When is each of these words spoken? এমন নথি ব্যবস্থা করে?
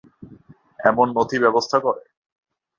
এমন 0.79 1.07
নথি 1.15 1.37
ব্যবস্থা 1.43 1.77
করে? 1.79 2.03